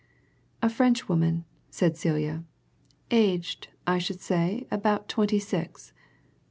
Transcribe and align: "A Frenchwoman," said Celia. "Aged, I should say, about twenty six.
"A 0.63 0.67
Frenchwoman," 0.67 1.45
said 1.69 1.95
Celia. 1.95 2.43
"Aged, 3.11 3.67
I 3.85 3.99
should 3.99 4.19
say, 4.19 4.65
about 4.71 5.07
twenty 5.07 5.37
six. 5.37 5.93